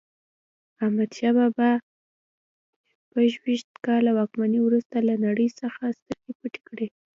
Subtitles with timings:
[0.83, 1.69] احمدشاه بابا
[3.13, 6.87] له شپږویشت کاله واکمنۍ وروسته له نړۍ څخه سترګې پټې کړې.